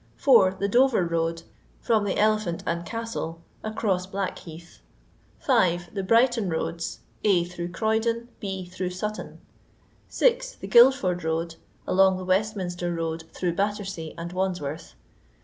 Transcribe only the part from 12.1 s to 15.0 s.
the Westminster Road through Battersea and Wandsworth.